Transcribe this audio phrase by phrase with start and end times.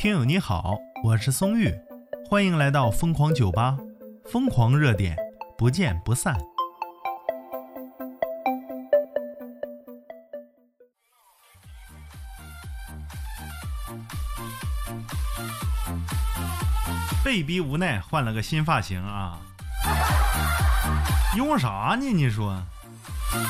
[0.00, 1.78] 听友你好，我是松玉，
[2.26, 3.76] 欢迎来到疯狂酒吧，
[4.24, 5.14] 疯狂热点，
[5.58, 6.34] 不见不散。
[17.22, 19.38] 被逼无奈换了个新发型啊！
[21.36, 22.10] 用啥呢？
[22.10, 22.58] 你说？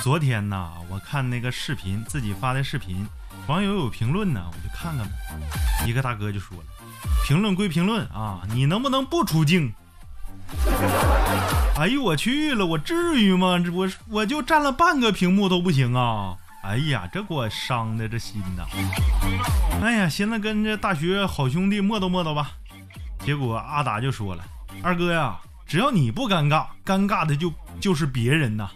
[0.03, 3.07] 昨天呐，我看那个视频，自己发的视频，
[3.47, 5.13] 网友有评论呢，我就看看吧。
[5.87, 6.65] 一个大哥就说了
[7.27, 9.73] ：“评论归评论啊，你能不能不出镜？”
[11.77, 13.59] 哎呦我去了，我至于吗？
[13.59, 16.37] 这我我就占了半个屏幕都不行啊！
[16.63, 18.65] 哎呀，这给我伤的这心呐！
[19.83, 22.53] 哎呀，寻思跟这大学好兄弟磨叨磨叨吧。
[23.21, 24.45] 结果阿达就说了
[24.83, 28.71] ：“二哥呀，只要你不尴尬，尴尬的就就是别人呐。”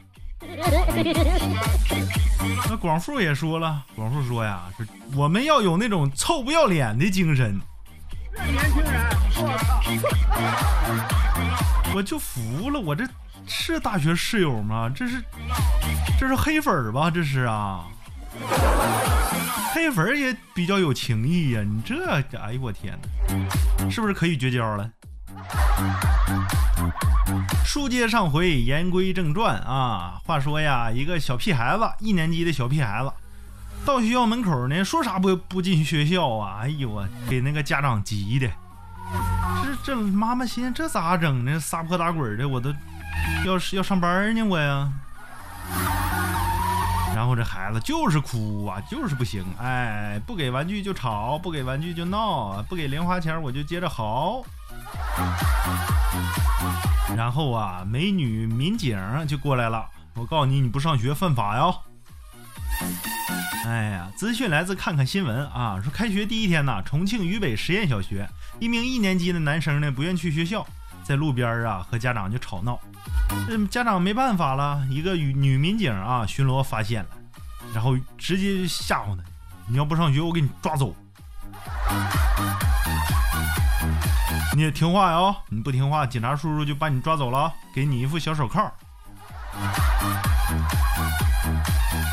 [2.68, 4.86] 那广富也说了，广富说呀：“是
[5.16, 7.56] 我们要有那种臭不要脸的精神。”
[8.34, 9.00] 年轻人，
[9.36, 9.80] 我操！
[11.94, 13.06] 我就服了，我这
[13.46, 14.90] 是大学室友吗？
[14.94, 15.22] 这是
[16.18, 17.10] 这是黑粉吧？
[17.10, 17.84] 这是啊，
[19.72, 21.62] 黑粉也比较有情义呀。
[21.62, 22.98] 你这，哎呦我天
[23.78, 24.90] 哪，是不是可以绝交了？
[27.64, 30.20] 书接上回，言归正传啊。
[30.24, 33.12] 话说呀，一个小屁孩子，一年级的小屁孩子，
[33.84, 36.60] 到学校门口呢，说啥不不进学校啊？
[36.62, 38.48] 哎呦我，给那个家长急的。
[39.62, 41.58] 这这妈妈心这咋整呢？
[41.58, 42.72] 撒泼打滚的，我都
[43.44, 44.92] 要是要上班呢，我呀。
[47.14, 54.42] 然后这孩子就是哭啊，就是不行，哎，不给玩具就吵，不给玩具就闹，不给零花钱我就接着嚎。
[57.16, 59.88] 然后啊，美女民警就过来了。
[60.14, 61.74] 我告诉你，你不上学犯法呀！
[63.64, 68.28] 哎呀，资讯来自看看新闻啊，说开学第一天呢，重庆渝北实验小学
[68.58, 70.66] 一名一年级的男生呢不愿去学校，
[71.02, 72.78] 在路边啊和家长就吵闹。
[73.46, 77.10] 这家长没办法了，一个女女民警啊巡逻发现了，
[77.72, 79.22] 然后直接就吓唬他
[79.68, 80.94] ：“你要不上学，我给你抓走。”
[84.56, 85.36] 你也听话呀！
[85.48, 88.72] 你不听话，警察叔叔就把你抓走了，给你一副小手铐。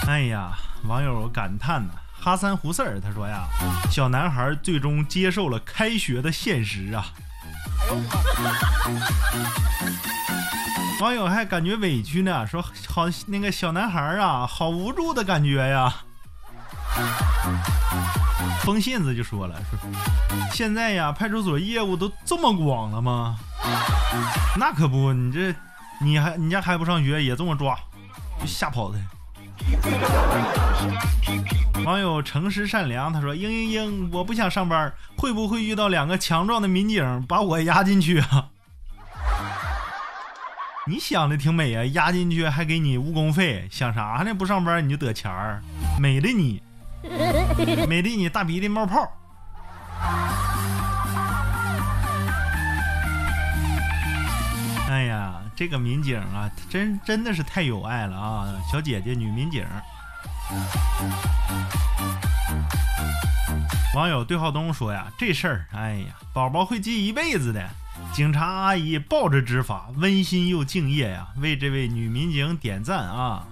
[0.07, 0.51] 哎呀，
[0.85, 3.47] 网友感叹呢，哈三胡四儿他说呀，
[3.91, 7.05] 小男孩最终接受了开学的现实啊。
[7.81, 8.01] 哎呦我
[11.01, 15.91] 网友还感觉委屈呢，说好那个小男孩啊，好无助的感觉呀。
[18.61, 19.79] 风信子就说了：“说
[20.53, 23.35] 现在呀，派出所业务都这么广了吗？
[24.55, 25.55] 那可不，你这
[25.99, 27.75] 你还你家还不上学，也这么抓，
[28.39, 28.99] 就吓跑他。”
[31.83, 38.49] 网友诚实善良他说：“嘤嘤嘤，我不想上班，会不会遇到两个强壮的民警把我压进去啊？”
[40.87, 44.33] 你想的挺美啊，压进去还给你误工费，想啥呢？
[44.33, 45.61] 不上班你就得钱儿，
[45.99, 46.61] 美的你。
[47.87, 49.07] 美的，你大鼻涕冒泡。
[54.89, 58.47] 哎呀，这个民警啊，真真的是太有爱了啊！
[58.71, 59.63] 小姐姐，女民警。
[63.93, 67.69] 网友对浩东说呀：“这事儿，哎呀，宝宝会记一辈子的。
[68.13, 73.47] 警察阿姨抱着执法，温馨又敬业呀，为这位女民警点赞啊！”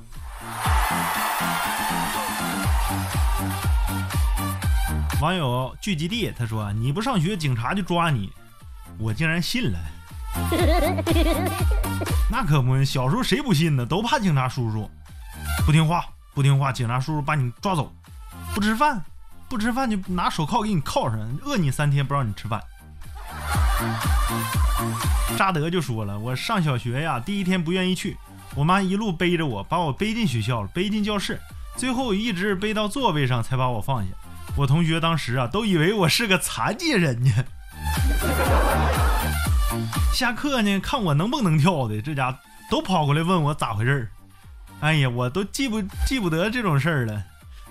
[5.21, 8.31] 网友聚集地他说：“你不上学，警察就抓你。”
[8.97, 9.79] 我竟然信了。
[12.29, 13.85] 那可不，小时候谁不信呢？
[13.85, 14.89] 都怕警察叔叔。
[15.65, 17.93] 不听话，不听话，警察叔叔把你抓走。
[18.53, 19.03] 不吃饭，
[19.47, 22.61] 不吃饭就拿手铐给你铐上，饿你三天不让你吃饭。
[25.37, 28.17] 扎德就说了：“我上小学呀，第一天不愿意去，
[28.55, 31.39] 我妈一路背着我，把我背进学校了，背进教室，
[31.77, 34.09] 最后一直背到座位上才把我放下。”
[34.57, 37.31] 我同学当时啊，都以为我是个残疾人呢。
[40.13, 42.37] 下课呢，看我能不能跳的，这家
[42.69, 44.09] 都跑过来问我咋回事儿。
[44.81, 47.23] 哎呀，我都记不记不得这种事儿了。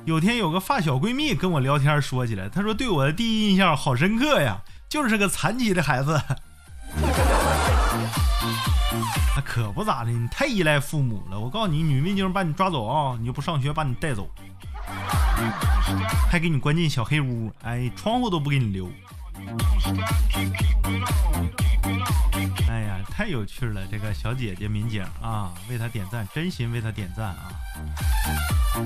[0.05, 6.21] 有天有个发小闺蜜跟我聊天，说起来，她说对我的第一印象好深刻呀，就是个残疾的孩子。
[9.37, 11.39] 那可不咋的，你太依赖父母了。
[11.39, 14.29] 我告诉你，女民警把你抓走啊，你就不上学，把你带走。
[16.31, 18.91] 还给你关进小黑屋，哎，窗户都不给你留。
[22.69, 23.87] 哎呀，太有趣了！
[23.91, 27.51] 这个小姐姐民警啊，为她点赞，真心为她点赞啊！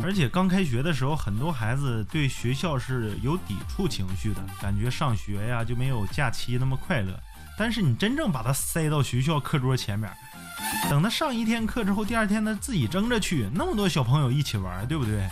[0.03, 7.19] 而且刚开学的时候，很多孩子对学校是有抵触情绪的，感觉上学呀就没有假期那么快乐。
[7.59, 10.11] 但是你真正把他塞到学校课桌前面，
[10.89, 15.29] 等他上一天课之后，第二天他自己争着去，那么多小朋友一起玩，对不对？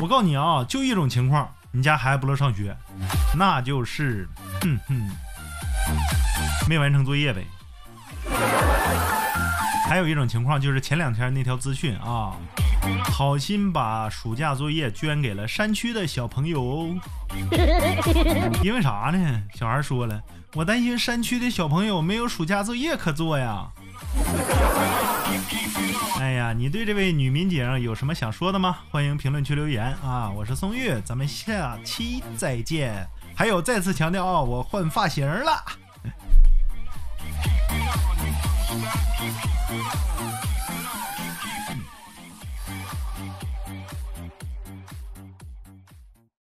[0.00, 2.76] 我告诉你啊，就一种情况，你家孩子不乐上学，
[3.34, 4.28] 那就是，
[4.60, 5.10] 哼哼，
[6.68, 7.44] 没完成作业呗。
[9.88, 12.36] 还有一种情况就是前两天那条资讯啊，
[13.04, 16.94] 好心把暑假作业捐给了山区的小朋友，
[18.62, 19.42] 因为啥呢？
[19.54, 20.22] 小孩说了，
[20.54, 23.66] 我担心山区的小朋友没有暑假作业可做呀。
[26.20, 28.78] 哎呀，你对这位女民警有什么想说的吗？
[28.90, 30.30] 欢迎评论区留言啊！
[30.30, 33.06] 我是宋玉，咱们下期再见。
[33.34, 35.64] 还有，再次强调啊，我换发型了。